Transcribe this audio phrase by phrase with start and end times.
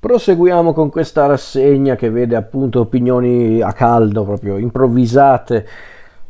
[0.00, 5.68] Proseguiamo con questa rassegna che vede appunto opinioni a caldo, proprio improvvisate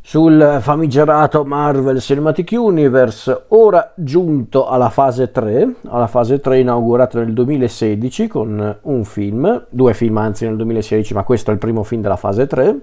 [0.01, 7.33] sul famigerato Marvel Cinematic Universe, ora giunto alla fase 3, alla fase 3 inaugurata nel
[7.33, 12.03] 2016 con un film, due film anzi nel 2016, ma questo è il primo film
[12.03, 12.77] della fase 3,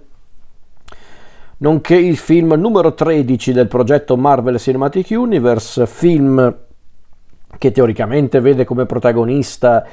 [1.58, 6.56] nonché il film numero 13 del progetto Marvel Cinematic Universe, film
[7.58, 9.86] che teoricamente vede come protagonista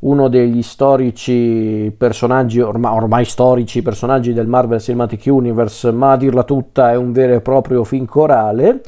[0.00, 6.44] uno degli storici personaggi, ormai, ormai, storici personaggi del Marvel Cinematic Universe, ma a dirla
[6.44, 8.80] tutta è un vero e proprio film corale,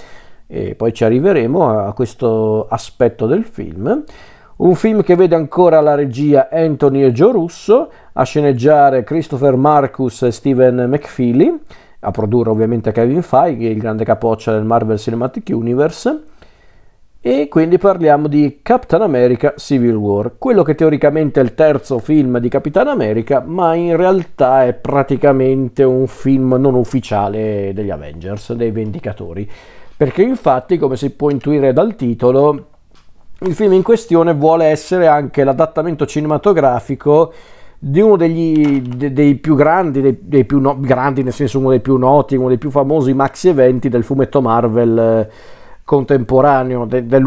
[0.47, 4.05] e poi ci arriveremo a questo aspetto del film.
[4.57, 10.23] Un film che vede ancora la regia Anthony e Joe Russo, a sceneggiare Christopher Marcus
[10.23, 11.59] e Steven McFeely,
[12.01, 16.30] a produrre ovviamente Kevin Feige, il grande capoccia del Marvel Cinematic Universe
[17.23, 22.39] e quindi parliamo di Captain America Civil War, quello che teoricamente è il terzo film
[22.39, 28.71] di Capitan America, ma in realtà è praticamente un film non ufficiale degli Avengers, dei
[28.71, 29.47] Vendicatori.
[29.95, 32.69] Perché infatti, come si può intuire dal titolo,
[33.41, 37.35] il film in questione vuole essere anche l'adattamento cinematografico
[37.79, 41.69] di uno degli, de, dei più grandi, dei, dei più no, grandi nel senso uno
[41.69, 45.59] dei più noti, uno dei più famosi maxi eventi del fumetto Marvel eh,
[45.91, 47.25] contemporaneo de, del,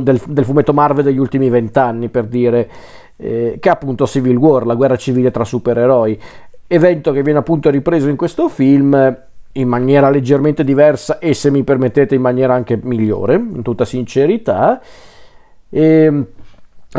[0.00, 2.70] del, fumetto Marvel degli ultimi vent'anni, per dire,
[3.16, 6.18] eh, che è appunto Civil War, la guerra civile tra supereroi,
[6.66, 9.18] evento che viene appunto ripreso in questo film
[9.52, 14.80] in maniera leggermente diversa e se mi permettete in maniera anche migliore, in tutta sincerità.
[15.68, 16.26] E, ehm,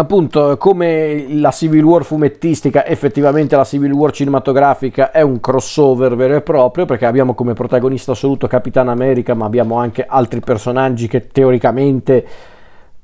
[0.02, 6.36] appunto come la Civil War fumettistica effettivamente la Civil War cinematografica è un crossover vero
[6.36, 11.28] e proprio perché abbiamo come protagonista assoluto Capitan America ma abbiamo anche altri personaggi che
[11.28, 12.25] teoricamente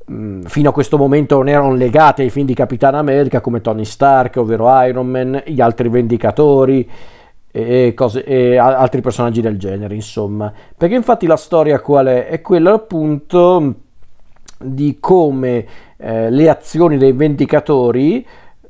[0.06, 3.86] mh, fino a questo momento non erano legati ai film di Capitan America come Tony
[3.86, 6.90] Stark ovvero Iron Man gli altri Vendicatori
[7.50, 12.28] e, cose, e altri personaggi del genere insomma perché infatti la storia qual è?
[12.28, 13.76] è quella appunto
[14.64, 15.66] di come
[15.98, 18.26] eh, le azioni dei vendicatori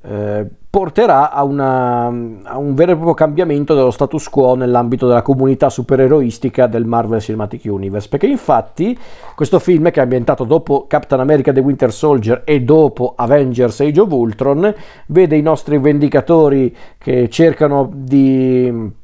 [0.05, 5.21] eh, porterà a, una, a, un vero e proprio cambiamento dello status quo nell'ambito della
[5.21, 8.09] comunità supereroistica del Marvel Cinematic Universe.
[8.09, 8.97] Perché infatti
[9.35, 14.01] questo film che è ambientato dopo Captain America The Winter Soldier e dopo Avengers Age
[14.01, 14.73] of Ultron
[15.05, 19.01] vede i nostri vendicatori che cercano di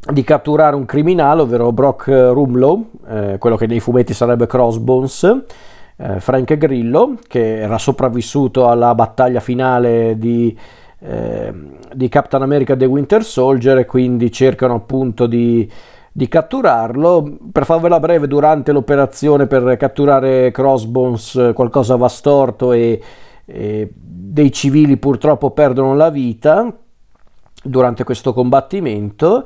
[0.00, 5.42] di catturare un criminale, ovvero Brock Rumlow, eh, quello che nei fumetti sarebbe Crossbones,
[6.00, 10.56] eh, Frank Grillo, che era sopravvissuto alla battaglia finale di,
[11.00, 11.52] eh,
[11.92, 15.70] di Captain America The Winter Soldier e quindi cercano appunto di,
[16.10, 17.36] di catturarlo.
[17.52, 23.00] Per farvela breve, durante l'operazione per catturare Crossbones qualcosa va storto e,
[23.44, 26.74] e dei civili purtroppo perdono la vita
[27.62, 29.44] durante questo combattimento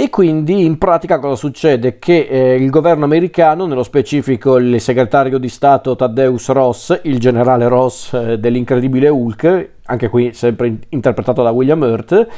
[0.00, 1.98] e quindi in pratica cosa succede?
[1.98, 7.66] Che eh, il governo americano, nello specifico il segretario di Stato Taddeus Ross, il generale
[7.66, 12.28] Ross eh, dell'incredibile Hulk, anche qui sempre in- interpretato da William Hurt,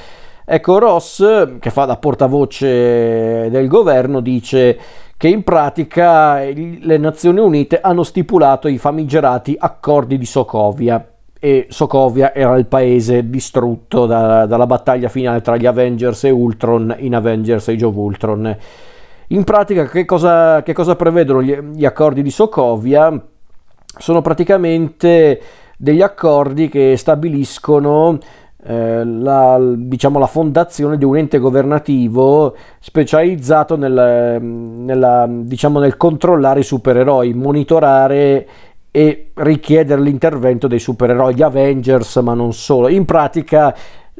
[0.42, 4.78] ecco Ross, che fa da portavoce del governo, dice
[5.18, 11.09] che in pratica le Nazioni Unite hanno stipulato i famigerati accordi di Sokovia
[11.42, 16.94] e Sokovia era il paese distrutto da, dalla battaglia finale tra gli Avengers e Ultron
[16.98, 18.56] in Avengers Age of Ultron.
[19.28, 23.18] In pratica che cosa, che cosa prevedono gli, gli accordi di Sokovia?
[23.98, 25.40] Sono praticamente
[25.78, 28.18] degli accordi che stabiliscono
[28.62, 36.60] eh, la, diciamo, la, fondazione di un ente governativo specializzato nel, nella, diciamo, nel controllare
[36.60, 38.46] i supereroi, monitorare
[38.90, 42.88] e richiedere l'intervento dei supereroi, gli Avengers, ma non solo.
[42.88, 43.74] In pratica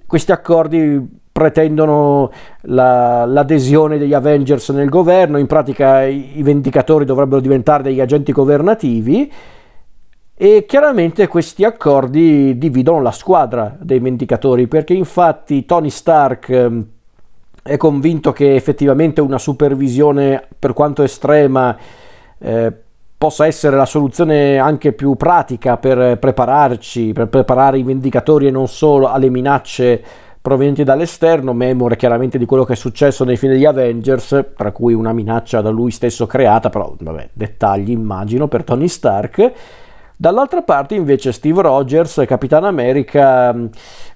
[0.07, 2.31] questi accordi pretendono
[2.63, 9.33] la, l'adesione degli Avengers nel governo, in pratica i, Vendicatori dovrebbero diventare degli agenti governativi
[10.35, 16.87] e chiaramente questi accordi dividono la squadra dei Vendicatori perché infatti Tony Stark ehm,
[17.63, 21.77] è convinto che effettivamente una supervisione per quanto estrema
[22.39, 22.73] eh,
[23.21, 28.67] possa essere la soluzione anche più pratica per prepararci, per preparare i vendicatori e non
[28.67, 30.03] solo alle minacce
[30.41, 34.95] provenienti dall'esterno, memore chiaramente di quello che è successo nei film degli Avengers, tra cui
[34.95, 39.53] una minaccia da lui stesso creata, però vabbè, dettagli immagino per Tony Stark.
[40.17, 43.55] Dall'altra parte invece Steve Rogers, Capitan America,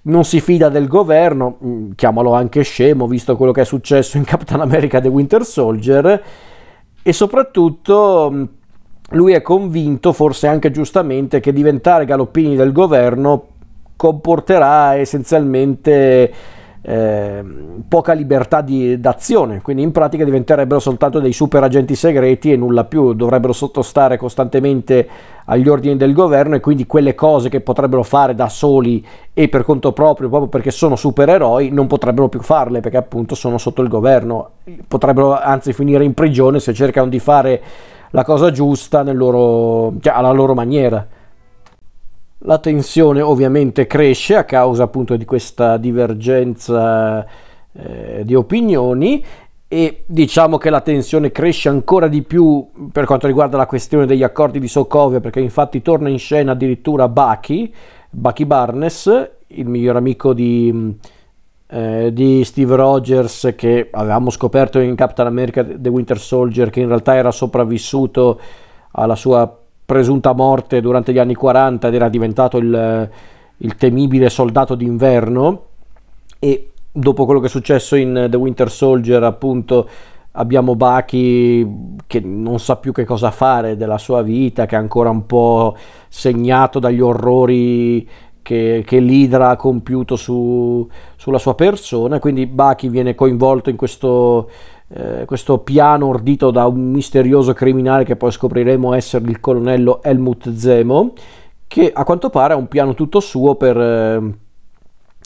[0.01, 1.59] non si fida del governo,
[1.95, 6.23] chiamalo anche scemo visto quello che è successo in Capitan America The Winter Soldier,
[7.03, 8.63] e soprattutto
[9.11, 13.47] lui è convinto, forse anche giustamente, che diventare galoppini del governo
[13.97, 16.33] comporterà essenzialmente
[16.87, 17.45] eh,
[17.89, 22.85] poca libertà di, d'azione, quindi in pratica diventerebbero soltanto dei super agenti segreti e nulla
[22.85, 25.09] più, dovrebbero sottostare costantemente
[25.47, 29.65] agli ordini del governo e quindi quelle cose che potrebbero fare da soli e per
[29.65, 33.89] conto proprio, proprio perché sono supereroi, non potrebbero più farle perché appunto sono sotto il
[33.89, 34.51] governo,
[34.87, 37.63] potrebbero anzi finire in prigione se cercano di fare
[38.15, 41.05] la cosa giusta loro, cioè, alla loro maniera.
[42.47, 47.27] La tensione ovviamente cresce a causa appunto di questa divergenza
[47.73, 49.25] eh, di opinioni
[49.67, 54.23] e diciamo che la tensione cresce ancora di più per quanto riguarda la questione degli
[54.23, 57.73] accordi di Sokovia perché infatti torna in scena addirittura Bucky,
[58.11, 60.97] Bucky Barnes, il miglior amico di,
[61.67, 66.89] eh, di Steve Rogers che avevamo scoperto in Captain America The Winter Soldier che in
[66.89, 68.39] realtà era sopravvissuto
[68.93, 73.11] alla sua presunta morte durante gli anni 40 ed era diventato il,
[73.59, 75.63] il temibile soldato d'inverno.
[76.39, 79.89] E dopo quello che è successo in The Winter Soldier appunto
[80.33, 85.11] abbiamo Bucky che non sa più che cosa fare della sua vita, che è ancora
[85.11, 85.77] un po'
[86.09, 88.09] segnato dagli orrori
[88.45, 90.87] che, che l'Idra ha compiuto su,
[91.17, 94.49] sulla sua persona, quindi Bucky viene coinvolto in questo
[94.89, 100.53] eh, questo piano ordito da un misterioso criminale che poi scopriremo essere il colonnello Helmut
[100.55, 101.13] Zemo,
[101.67, 104.31] che a quanto pare ha un piano tutto suo per, eh,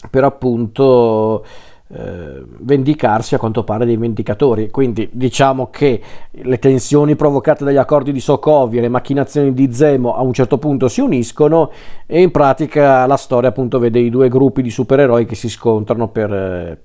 [0.09, 1.43] per appunto
[1.91, 4.69] eh, vendicarsi a quanto pare dei vendicatori.
[4.69, 10.21] Quindi diciamo che le tensioni provocate dagli accordi di Sokovia le macchinazioni di Zemo a
[10.21, 11.71] un certo punto si uniscono
[12.05, 16.09] e in pratica la storia appunto vede i due gruppi di supereroi che si scontrano
[16.09, 16.79] per, eh,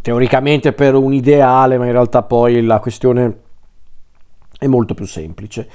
[0.00, 3.38] teoricamente per un ideale, ma in realtà poi la questione
[4.58, 5.68] è molto più semplice.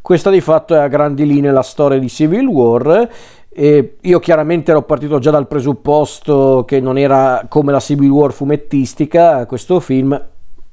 [0.00, 3.08] Questa di fatto è a grandi linee la storia di Civil War
[3.54, 8.32] e io chiaramente ero partito già dal presupposto che non era come la Civil War
[8.32, 10.20] fumettistica questo film,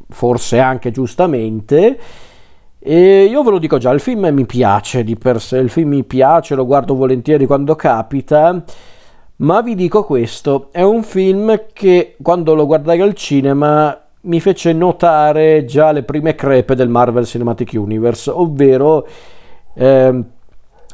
[0.10, 2.00] forse anche giustamente.
[2.80, 5.90] E io ve lo dico già, il film mi piace di per sé, il film
[5.90, 8.64] mi piace, lo guardo volentieri quando capita
[9.42, 14.72] ma vi dico questo, è un film che quando lo guardai al cinema mi fece
[14.72, 19.08] notare già le prime crepe del Marvel Cinematic Universe, ovvero
[19.74, 20.24] eh,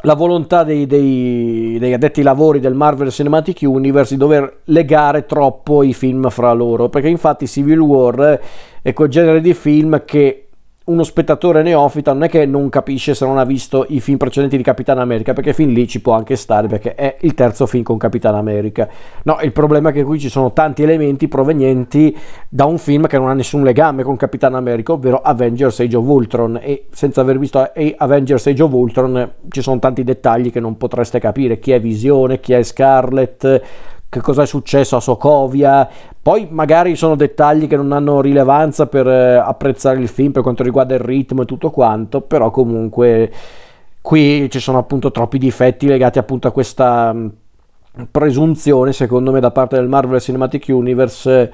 [0.01, 5.83] la volontà dei, dei, dei, addetti lavori del Marvel Cinematic Universe di dover legare troppo
[5.83, 8.39] i film fra loro, perché infatti Civil War
[8.81, 10.46] è quel genere di film che
[10.87, 14.55] uno spettatore neofita non è che non capisce se non ha visto i film precedenti
[14.55, 17.83] di Capitan America, perché fin lì ci può anche stare, perché è il terzo film
[17.83, 18.87] con Capitan America.
[19.23, 22.15] No, il problema è che qui ci sono tanti elementi provenienti
[22.47, 26.07] da un film che non ha nessun legame con Capitan America, ovvero Avengers Age of
[26.07, 30.77] Ultron, e senza aver visto Avengers Age of Ultron ci sono tanti dettagli che non
[30.77, 33.61] potreste capire, chi è Visione, chi è Scarlet
[34.09, 35.87] che cosa è successo a Sokovia.
[36.21, 40.63] Poi magari sono dettagli che non hanno rilevanza per eh, apprezzare il film per quanto
[40.63, 43.31] riguarda il ritmo e tutto quanto, però comunque
[44.01, 47.27] qui ci sono appunto troppi difetti legati appunto a questa mm,
[48.11, 51.51] presunzione, secondo me, da parte del Marvel Cinematic Universe.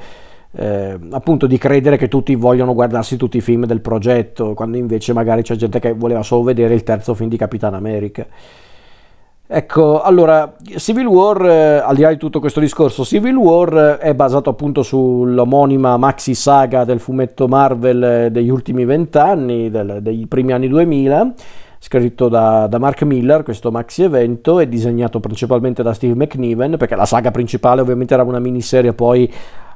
[0.55, 5.11] Eh, appunto di credere che tutti vogliono guardarsi tutti i film del progetto quando invece
[5.11, 8.27] magari c'è gente che voleva solo vedere il terzo film di Capitan America
[9.55, 14.15] Ecco, allora, Civil War, eh, al di là di tutto questo discorso, Civil War è
[14.15, 20.67] basato appunto sull'omonima maxi saga del fumetto Marvel eh, degli ultimi vent'anni, dei primi anni
[20.67, 21.33] 2000,
[21.77, 26.95] scritto da, da, Mark Miller, questo maxi evento, è disegnato principalmente da Steve McNiven, perché
[26.95, 29.31] la saga principale ovviamente era una miniserie, poi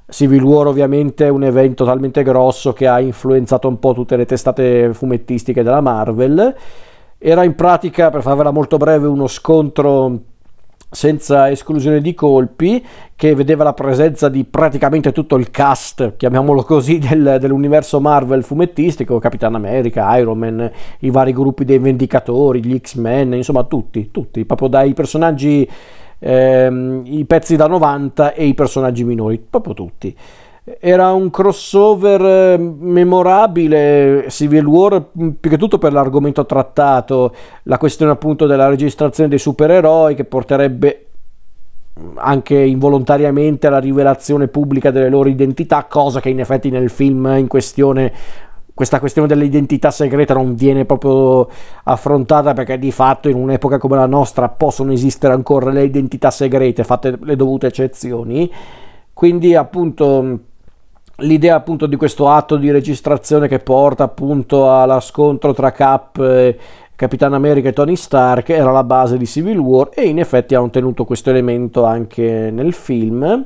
[0.10, 4.26] Civil War ovviamente è un evento talmente grosso che ha influenzato un po' tutte le
[4.26, 6.56] testate fumettistiche della Marvel
[7.18, 10.20] era in pratica, per farvela molto breve, uno scontro
[10.90, 12.84] senza esclusione di colpi,
[13.16, 19.20] che vedeva la presenza di praticamente tutto il cast, chiamiamolo così, del, dell'universo Marvel fumettistico,
[19.20, 24.70] Capitan America, Iron Man, i vari gruppi dei Vendicatori, gli X-Men, insomma tutti, tutti, proprio
[24.70, 25.70] dai personaggi,
[26.20, 30.16] ehm, i pezzi da 90 e i personaggi minori, proprio tutti.
[30.82, 37.34] Era un crossover eh, memorabile, Civil War, mm, più che tutto per l'argomento trattato,
[37.64, 41.06] la questione appunto della registrazione dei supereroi che porterebbe
[41.98, 47.34] mm, anche involontariamente alla rivelazione pubblica delle loro identità, cosa che in effetti nel film
[47.38, 48.12] in questione
[48.74, 51.50] questa questione dell'identità segreta non viene proprio
[51.86, 56.84] affrontata perché di fatto in un'epoca come la nostra possono esistere ancora le identità segrete,
[56.84, 58.52] fatte le dovute eccezioni.
[59.14, 60.40] Quindi appunto
[61.18, 66.58] l'idea appunto di questo atto di registrazione che porta appunto allo scontro tra Cap e,
[66.96, 70.72] Capitan America e Tony Stark era la base di Civil War e in effetti hanno
[70.72, 73.46] tenuto questo elemento anche nel film.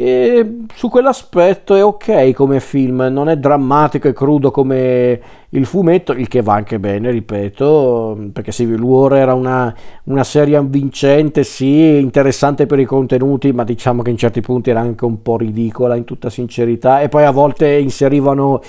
[0.00, 6.12] E su quell'aspetto è ok come film, non è drammatico e crudo come il fumetto,
[6.12, 9.74] il che va anche bene, ripeto, perché Civil War era una,
[10.04, 14.78] una serie vincente, sì, interessante per i contenuti, ma diciamo che in certi punti era
[14.78, 18.60] anche un po' ridicola in tutta sincerità, e poi a volte inserivano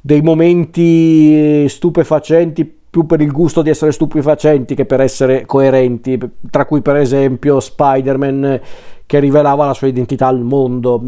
[0.00, 6.66] dei momenti stupefacenti più per il gusto di essere stupefacenti che per essere coerenti, tra
[6.66, 8.60] cui per esempio Spider-Man
[9.08, 11.02] che rivelava la sua identità al mondo.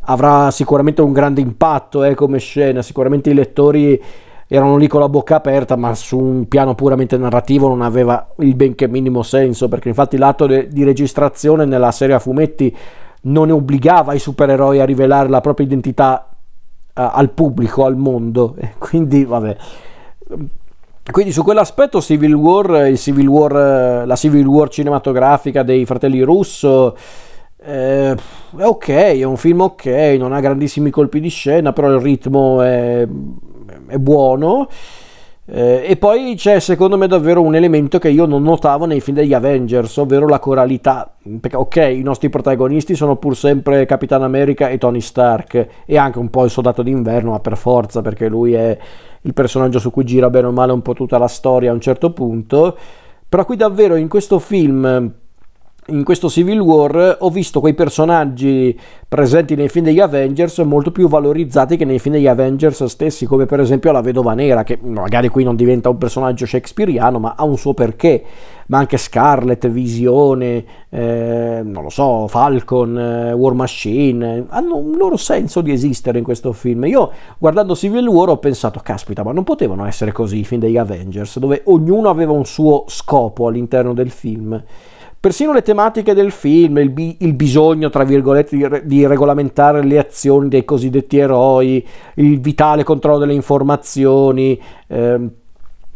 [0.00, 3.98] Avrà sicuramente un grande impatto eh, come scena, sicuramente i lettori
[4.46, 8.54] erano lì con la bocca aperta, ma su un piano puramente narrativo non aveva il
[8.54, 12.76] benché minimo senso, perché infatti l'atto de- di registrazione nella serie a fumetti
[13.22, 19.24] non obbligava i supereroi a rivelare la propria identità uh, al pubblico, al mondo, quindi
[19.24, 19.56] vabbè.
[21.10, 26.96] Quindi su quell'aspetto Civil War, Civil War, la Civil War cinematografica dei fratelli Russo
[27.66, 28.14] eh,
[28.56, 29.86] è ok, è un film ok,
[30.18, 33.06] non ha grandissimi colpi di scena, però il ritmo è,
[33.86, 34.68] è buono.
[35.46, 39.16] Eh, e poi c'è secondo me davvero un elemento che io non notavo nei film
[39.16, 41.14] degli Avengers, ovvero la coralità.
[41.40, 46.18] Perché ok, i nostri protagonisti sono pur sempre Capitan America e Tony Stark e anche
[46.18, 48.76] un po' il soldato d'inverno, ma per forza perché lui è
[49.22, 51.80] il personaggio su cui gira bene o male un po' tutta la storia a un
[51.80, 52.76] certo punto.
[53.28, 55.12] Però qui davvero in questo film
[55.88, 61.08] in questo Civil War ho visto quei personaggi presenti nei film degli Avengers molto più
[61.08, 65.28] valorizzati che nei film degli Avengers stessi, come per esempio la Vedova Nera, che magari
[65.28, 68.24] qui non diventa un personaggio shakespeariano, ma ha un suo perché.
[68.66, 75.18] Ma anche Scarlet, Visione, eh, non lo so, Falcon, eh, War Machine, hanno un loro
[75.18, 76.86] senso di esistere in questo film.
[76.86, 80.78] Io guardando Civil War ho pensato, caspita, ma non potevano essere così i film degli
[80.78, 84.62] Avengers, dove ognuno aveva un suo scopo all'interno del film.
[85.24, 89.82] Persino le tematiche del film, il, bi- il bisogno, tra virgolette, di, re- di, regolamentare
[89.82, 91.82] le azioni dei cosiddetti eroi,
[92.16, 95.30] il vitale controllo delle informazioni, ehm,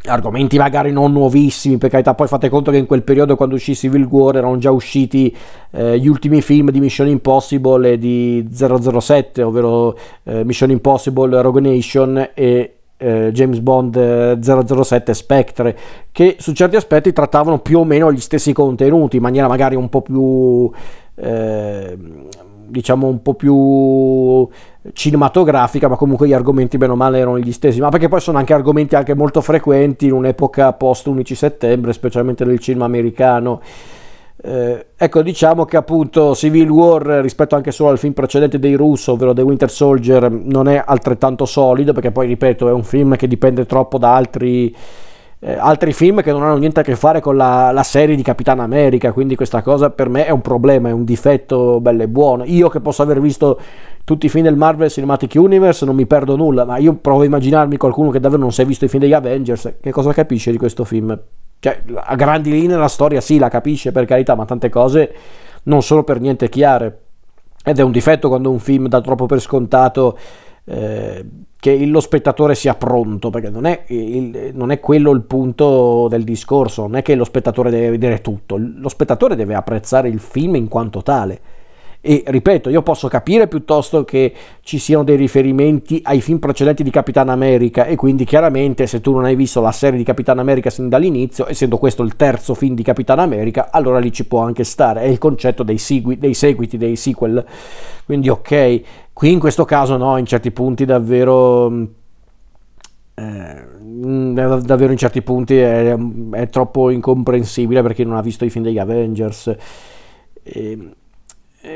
[0.06, 3.74] argomenti magari non nuovissimi, per carità, poi fate conto che in quel periodo quando uscì
[3.74, 5.36] Civil War erano già usciti
[5.72, 11.60] eh, gli ultimi film di Mission Impossible e di 007, ovvero eh, Mission Impossible Rogue
[11.60, 15.78] Nation e eh, James Bond 007 eh, Spectre
[16.12, 19.88] che su certi aspetti trattavano più o meno gli stessi contenuti in maniera magari un
[19.88, 20.70] po' più
[21.14, 21.96] eh,
[22.68, 24.48] diciamo un po' più
[24.92, 27.80] cinematografica ma comunque gli argomenti bene o male erano gli stessi.
[27.80, 32.44] Ma perché poi sono anche argomenti anche molto frequenti in un'epoca post 11 settembre specialmente
[32.44, 33.60] nel cinema americano
[34.40, 39.12] eh, ecco, diciamo che appunto Civil War rispetto anche solo al film precedente dei Russo,
[39.12, 43.26] ovvero The Winter Soldier, non è altrettanto solido perché poi, ripeto, è un film che
[43.26, 44.74] dipende troppo da altri,
[45.40, 48.22] eh, altri film che non hanno niente a che fare con la, la, serie di
[48.22, 52.08] Capitan America, quindi questa cosa per me è un problema, è un difetto bello e
[52.08, 52.44] buono.
[52.44, 53.58] Io che posso aver visto
[54.04, 57.24] tutti i film del Marvel Cinematic Universe non mi perdo nulla, ma io provo a
[57.24, 60.52] immaginarmi qualcuno che davvero non si è visto i film degli Avengers, che cosa capisce
[60.52, 61.20] di questo film?
[61.60, 65.14] Cioè, a grandi linee la storia sì, la capisce per carità, ma tante cose
[65.64, 67.00] non sono per niente chiare.
[67.64, 70.16] Ed è un difetto quando un film dà troppo per scontato
[70.64, 71.24] eh,
[71.58, 76.22] che lo spettatore sia pronto, perché non è, il, non è quello il punto del
[76.22, 80.54] discorso, non è che lo spettatore deve vedere tutto, lo spettatore deve apprezzare il film
[80.54, 81.40] in quanto tale
[82.00, 86.90] e ripeto, io posso capire piuttosto che ci siano dei riferimenti ai film precedenti di
[86.90, 90.70] Capitan America e quindi chiaramente se tu non hai visto la serie di Capitan America
[90.70, 94.62] sin dall'inizio, essendo questo il terzo film di Capitan America, allora lì ci può anche
[94.62, 97.44] stare, è il concetto dei, segui, dei seguiti, dei sequel,
[98.04, 98.80] quindi ok,
[99.12, 101.96] qui in questo caso no, in certi punti davvero...
[103.14, 105.96] Eh, davvero in certi punti è,
[106.30, 109.48] è, troppo incomprensibile perché non ha visto i film degli Avengers.
[109.48, 109.56] E,
[110.44, 110.92] Ehm,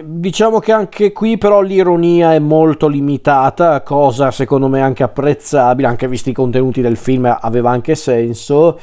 [0.05, 6.07] diciamo che anche qui però l'ironia è molto limitata, cosa secondo me anche apprezzabile, anche
[6.07, 8.79] visti i contenuti del film aveva anche senso.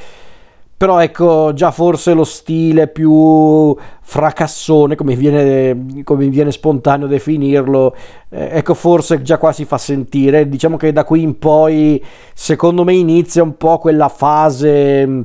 [0.76, 7.94] Però ecco, già forse lo stile più fracassone, come viene, come viene spontaneo definirlo,
[8.30, 10.48] eh, ecco forse già qua si fa sentire.
[10.48, 12.02] Diciamo che da qui in poi,
[12.32, 15.24] secondo me, inizia un po' quella fase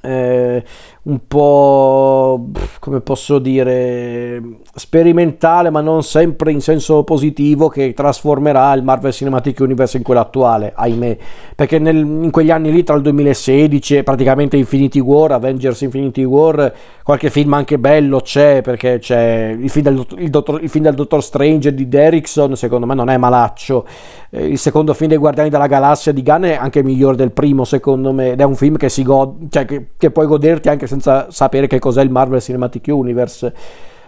[0.00, 0.64] eh,
[1.08, 2.48] un po'
[2.80, 4.42] come posso dire
[4.74, 10.20] sperimentale ma non sempre in senso positivo che trasformerà il Marvel Cinematic Universe in quello
[10.20, 11.16] attuale ahimè.
[11.54, 16.24] Perché nel, in quegli anni lì tra il 2016 e praticamente Infinity War Avengers Infinity
[16.24, 16.72] War
[17.02, 20.94] qualche film anche bello c'è perché c'è il film del, il dottor, il film del
[20.94, 23.86] Dottor Strange di Derrickson secondo me non è malaccio.
[24.28, 27.64] Eh, il secondo film dei Guardiani della Galassia di Gunn è anche migliore del primo
[27.64, 30.86] secondo me ed è un film che si gode cioè che, che puoi goderti anche
[30.86, 33.52] senza sapere che cos'è il Marvel Cinematic Universe.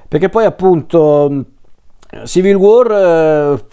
[0.09, 1.45] Perché poi appunto
[2.25, 3.65] Civil War eh,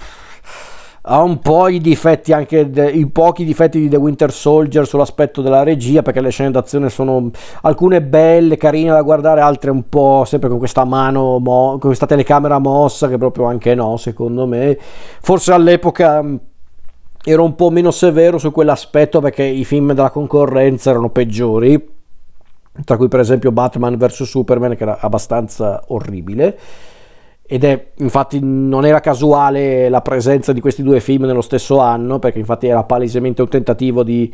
[1.10, 5.42] ha un po' i difetti anche de, i pochi difetti di The Winter Soldier sull'aspetto
[5.42, 7.32] della regia perché le scene d'azione sono
[7.62, 12.06] alcune belle carine da guardare altre un po' sempre con questa mano mo, con questa
[12.06, 14.78] telecamera mossa che proprio anche no secondo me.
[15.22, 16.24] Forse all'epoca
[17.24, 21.96] ero un po' meno severo su quell'aspetto perché i film della concorrenza erano peggiori
[22.84, 26.58] tra cui per esempio Batman vs Superman che era abbastanza orribile.
[27.50, 32.20] Ed è infatti non era casuale la presenza di questi due film nello stesso anno
[32.20, 34.30] perché infatti era palesemente un tentativo di,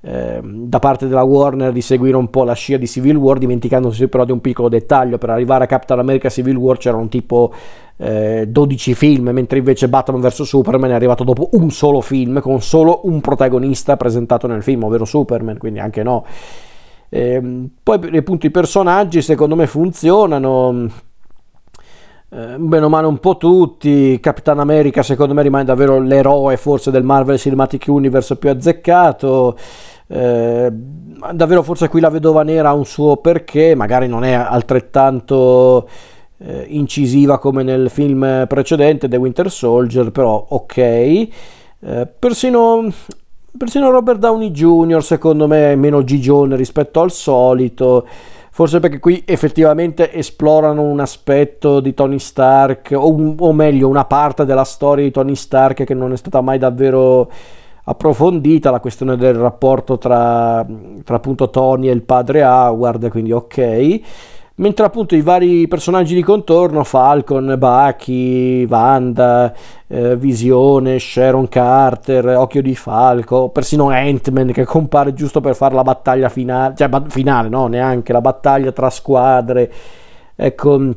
[0.00, 4.08] eh, da parte della Warner di seguire un po' la scia di Civil War dimenticandosi
[4.08, 5.18] però di un piccolo dettaglio.
[5.18, 7.52] Per arrivare a Captain America Civil War c'erano tipo
[7.98, 12.62] eh, 12 film mentre invece Batman vs Superman è arrivato dopo un solo film con
[12.62, 16.24] solo un protagonista presentato nel film ovvero Superman quindi anche no
[17.16, 20.90] eh, poi appunto i personaggi secondo me funzionano
[22.28, 24.18] eh, bene o male un po' tutti.
[24.18, 29.56] Capitan America secondo me rimane davvero l'eroe forse del Marvel Cinematic Universe più azzeccato.
[30.08, 30.72] Eh,
[31.32, 35.88] davvero forse qui la vedova nera ha un suo perché, magari non è altrettanto
[36.38, 40.76] eh, incisiva come nel film precedente, The Winter Soldier, però ok.
[40.76, 41.30] Eh,
[42.18, 42.88] persino,
[43.56, 45.02] persino Robert Downey Jr.
[45.02, 48.06] secondo me è meno gigione rispetto al solito
[48.50, 54.04] forse perché qui effettivamente esplorano un aspetto di Tony Stark, o, un, o, meglio una
[54.04, 57.28] parte della storia di Tony Stark che non è stata mai davvero
[57.82, 60.64] approfondita, la questione del rapporto tra,
[61.02, 64.00] tra appunto Tony e il padre Howard, quindi ok
[64.56, 69.52] mentre appunto i vari personaggi di contorno, Falcon, Bucky, Wanda,
[69.88, 75.82] eh, Visione, Sharon Carter, Occhio di Falco, persino Ant-Man che compare giusto per fare la
[75.82, 79.72] battaglia finale, cioè finale no, neanche la battaglia tra squadre,
[80.34, 80.90] ecco...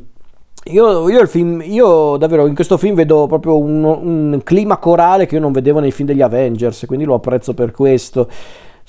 [0.70, 5.36] Io, io, film, io, davvero in questo film vedo proprio un, un clima corale che
[5.36, 8.28] io non vedevo nei film degli Avengers, quindi lo apprezzo per questo.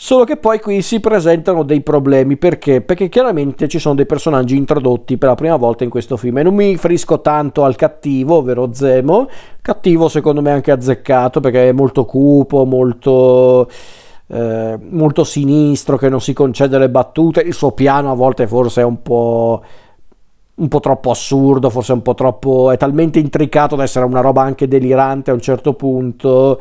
[0.01, 2.79] Solo che poi qui si presentano dei problemi perché?
[2.79, 6.43] Perché chiaramente ci sono dei personaggi introdotti per la prima volta in questo film e
[6.43, 9.27] non mi riferisco tanto al cattivo, ovvero Zemo,
[9.61, 13.69] cattivo secondo me anche azzeccato perché è molto cupo, molto,
[14.27, 18.79] eh, molto sinistro, che non si concede le battute, il suo piano a volte forse
[18.79, 19.61] è un po'
[20.55, 22.71] un po' troppo assurdo, forse un po' troppo.
[22.71, 26.57] è talmente intricato da essere una roba anche delirante a un certo punto.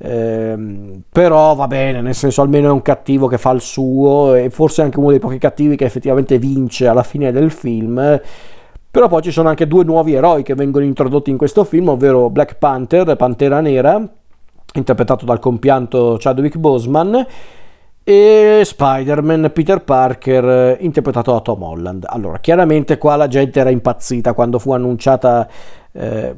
[0.00, 4.48] Ehm, però va bene, nel senso almeno è un cattivo che fa il suo e
[4.50, 8.20] forse anche uno dei pochi cattivi che effettivamente vince alla fine del film.
[8.90, 12.30] Però poi ci sono anche due nuovi eroi che vengono introdotti in questo film, ovvero
[12.30, 14.02] Black Panther, Pantera Nera,
[14.74, 17.26] interpretato dal compianto Chadwick Boseman,
[18.02, 22.06] e Spider-Man, Peter Parker, interpretato da Tom Holland.
[22.08, 25.46] Allora, chiaramente qua la gente era impazzita quando fu annunciata
[25.92, 26.34] eh,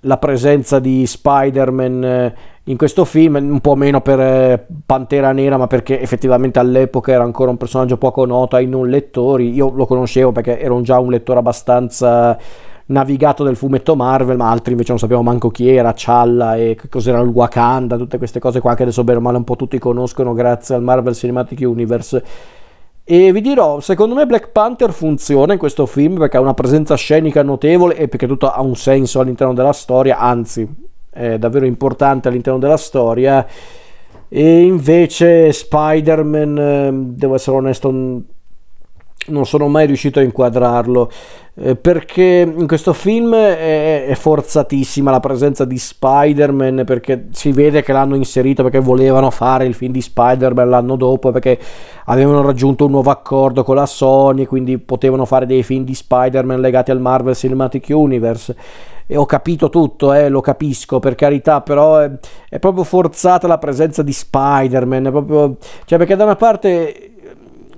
[0.00, 2.34] la presenza di Spider-Man eh,
[2.64, 7.24] in questo film, un po' meno per eh, Pantera Nera, ma perché effettivamente all'epoca era
[7.24, 9.52] ancora un personaggio poco noto ai non lettori.
[9.52, 12.38] Io lo conoscevo perché ero già un lettore abbastanza
[12.86, 17.20] navigato del fumetto Marvel, ma altri invece non sapevamo manco chi era, Challa e cos'era
[17.20, 20.32] il Wakanda, tutte queste cose qua che adesso bene o male un po' tutti conoscono
[20.32, 22.24] grazie al Marvel Cinematic Universe.
[23.04, 26.94] E vi dirò, secondo me Black Panther funziona in questo film perché ha una presenza
[26.94, 30.68] scenica notevole e perché tutto ha un senso all'interno della storia, anzi
[31.10, 33.44] è davvero importante all'interno della storia.
[34.28, 37.90] E invece Spider-Man, ehm, devo essere onesto,
[39.28, 41.10] non sono mai riuscito a inquadrarlo
[41.54, 47.82] eh, perché in questo film è, è, forzatissima la presenza di Spider-Man perché si vede
[47.82, 51.58] che l'hanno inserito perché volevano fare il film di Spider-Man l'anno dopo perché
[52.06, 56.60] avevano raggiunto un nuovo accordo con la Sony quindi potevano fare dei film di Spider-Man
[56.60, 58.56] legati al Marvel Cinematic Universe.
[59.06, 62.08] E ho capito tutto, eh, lo capisco per carità, però è,
[62.48, 67.09] è proprio forzata la presenza di Spider-Man, proprio, cioè perché da una parte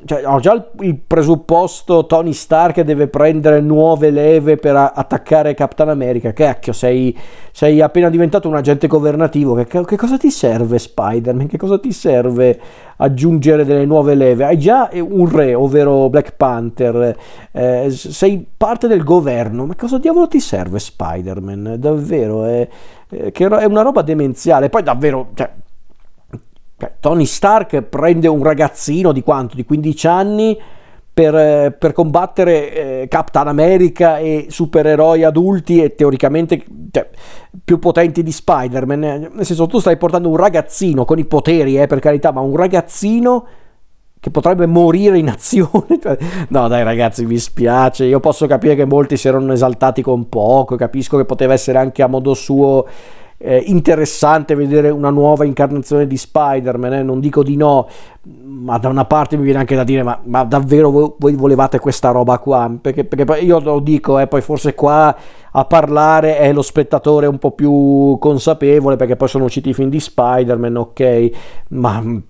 [0.04, 5.54] cioè, ho già il, il, presupposto Tony Stark deve prendere nuove leve per a, attaccare
[5.54, 6.32] Capitan America.
[6.32, 7.16] Cacchio, sei,
[7.52, 9.54] sei, appena diventato un agente governativo.
[9.54, 11.46] Che, che, cosa ti serve Spider-Man?
[11.46, 12.60] Che cosa ti serve
[12.96, 14.44] aggiungere delle nuove leve?
[14.44, 17.16] Hai già un re, ovvero Black Panther.
[17.52, 19.66] Eh, sei parte del governo.
[19.66, 21.76] Ma cosa diavolo ti serve Spider-Man?
[21.78, 22.68] Davvero, è,
[23.08, 24.68] è una roba demenziale.
[24.68, 25.50] Poi davvero, cioè,
[27.00, 29.56] Tony Stark prende un ragazzino di quanto?
[29.56, 30.58] Di 15 anni
[31.14, 37.08] per, eh, per combattere eh, Captain America e supereroi adulti e teoricamente cioè,
[37.62, 39.30] più potenti di Spider-Man.
[39.34, 42.56] Nel senso, tu stai portando un ragazzino con i poteri, eh, per carità, ma un
[42.56, 43.46] ragazzino
[44.18, 45.98] che potrebbe morire in azione.
[46.00, 46.16] Cioè,
[46.48, 48.04] no, dai, ragazzi, mi spiace.
[48.04, 50.76] Io posso capire che molti si erano esaltati con poco.
[50.76, 52.86] Capisco che poteva essere anche a modo suo
[53.44, 57.02] eh, interessante vedere una nuova incarnazione di Spider-Man, eh?
[57.02, 57.88] non dico di no,
[58.44, 62.10] ma da una parte mi viene anche da dire, ma, ma davvero voi, volevate questa
[62.10, 62.72] roba qua?
[62.80, 65.14] Perché, perché io lo dico, eh, poi forse qua
[65.50, 69.90] a parlare è lo spettatore un po' più consapevole, perché poi sono usciti i film
[69.90, 71.30] di Spider-Man, ok,
[71.70, 72.22] ma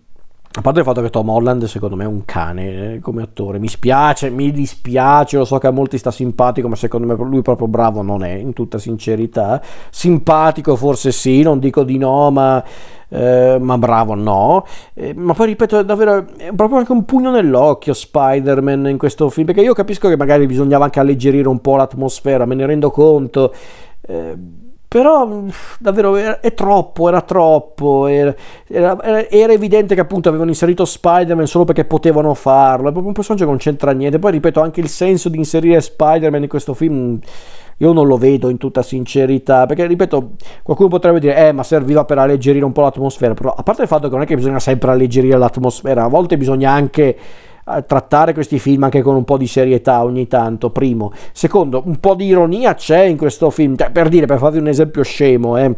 [0.54, 3.58] a parte il fatto che Tom Holland secondo me è un cane eh, come attore,
[3.58, 7.40] mi spiace, mi dispiace, lo so che a molti sta simpatico, ma secondo me lui
[7.40, 9.62] proprio bravo non è, in tutta sincerità.
[9.90, 12.62] Simpatico forse sì, non dico di no, ma,
[13.08, 14.66] eh, ma bravo no.
[14.92, 19.30] Eh, ma poi ripeto, è davvero è proprio anche un pugno nell'occhio Spider-Man in questo
[19.30, 22.90] film, perché io capisco che magari bisognava anche alleggerire un po' l'atmosfera, me ne rendo
[22.90, 23.54] conto.
[24.92, 25.26] Però
[25.78, 28.34] davvero era, è troppo, era troppo, era,
[28.68, 33.14] era, era, evidente che appunto avevano inserito Spider-Man solo perché potevano farlo, è proprio un
[33.14, 36.74] personaggio che non c'entra niente, poi ripeto anche il senso di inserire Spider-Man in questo
[36.74, 37.18] film
[37.78, 42.04] io non lo vedo in tutta sincerità, perché ripeto, qualcuno potrebbe dire, eh ma serviva
[42.04, 44.60] per alleggerire un po' l'atmosfera, però a parte il fatto che non è che bisogna
[44.60, 47.16] sempre alleggerire l'atmosfera, a volte bisogna anche
[47.80, 51.12] trattare questi film anche con un po' di serietà ogni tanto, primo.
[51.32, 54.68] Secondo, un po' di ironia c'è in questo film, cioè, per dire, per farvi un
[54.68, 55.76] esempio scemo, eh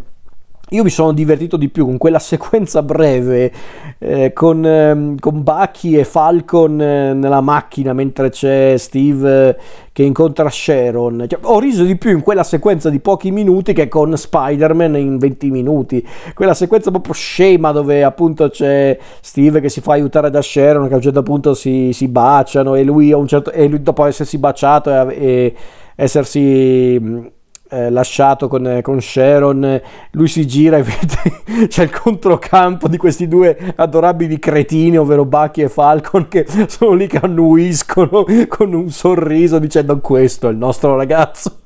[0.75, 3.53] io mi sono divertito di più con quella sequenza breve
[3.99, 9.57] eh, con, eh, con Bucky e Falcon eh, nella macchina mentre c'è Steve eh,
[9.93, 11.27] che incontra Sharon.
[11.29, 15.19] Cioè, ho riso di più in quella sequenza di pochi minuti che con Spider-Man in
[15.19, 16.07] 20 minuti.
[16.35, 20.95] Quella sequenza proprio scema dove appunto c'è Steve che si fa aiutare da Sharon che
[20.95, 24.91] a un certo punto si, si baciano e lui, certo, e lui dopo essersi baciato
[24.91, 25.55] e, e
[25.95, 27.33] essersi
[27.75, 29.81] eh, lasciato con, con, Sharon,
[30.13, 35.63] lui si gira e vede c'è il controcampo di questi due adorabili cretini, ovvero Bucky
[35.63, 40.97] e Falcon, che sono lì che annuiscono con un sorriso dicendo questo è il nostro
[40.97, 41.59] ragazzo.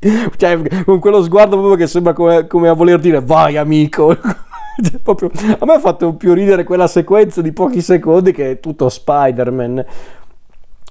[0.36, 4.16] cioè, con quello sguardo proprio che sembra come, come a voler dire vai amico.
[4.82, 8.60] Cioè, proprio, a me ha fatto più ridere quella sequenza di pochi secondi che è
[8.60, 9.84] tutto Spider-Man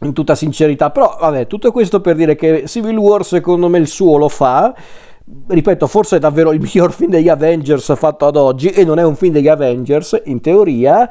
[0.01, 0.89] in tutta sincerità.
[0.91, 4.73] Però, vabbè, tutto questo per dire che Civil War, secondo me, il suo lo fa.
[5.47, 9.03] Ripeto, forse è davvero il miglior film degli Avengers fatto ad oggi, e non è
[9.03, 11.09] un film degli Avengers, in teoria.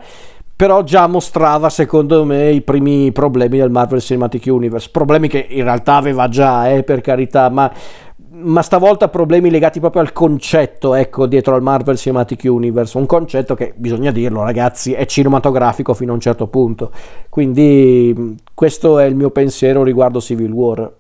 [0.57, 4.89] Però già mostrava, secondo me, i primi problemi del Marvel Cinematic Universe.
[4.91, 7.71] Problemi che in realtà aveva già, eh, per carità, ma
[8.41, 13.55] ma stavolta problemi legati proprio al concetto, ecco, dietro al Marvel Cinematic Universe, un concetto
[13.55, 16.91] che, bisogna dirlo ragazzi, è cinematografico fino a un certo punto.
[17.29, 20.93] Quindi questo è il mio pensiero riguardo Civil War.